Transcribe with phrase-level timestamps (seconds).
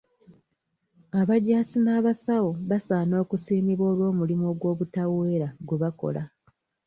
[1.19, 6.23] Abajjaasi n'basawo basaana okusiimibwa olw'omulimu ogw'obutaweera gwe bakola.